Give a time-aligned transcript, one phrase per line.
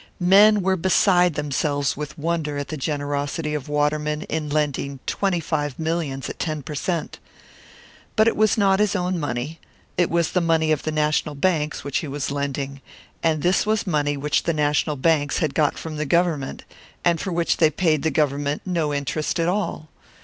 [0.19, 5.77] Men were beside themselves with wonder at the generosity of Waterman in lending twenty five
[5.77, 7.19] millions at ten per cent.
[8.15, 9.59] But it was not his own money
[9.97, 12.81] it was the money of the national banks which he was lending;
[13.21, 16.63] and this was money which the national banks had got from the Government,
[17.05, 19.87] and for which they paid the Government no interest at all.